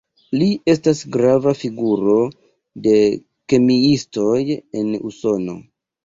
Li 0.41 0.45
estas 0.71 0.99
grava 1.15 1.51
figuro 1.57 2.15
de 2.87 2.93
kemiistoj 3.53 4.39
en 4.81 4.89
Usono. 5.11 5.55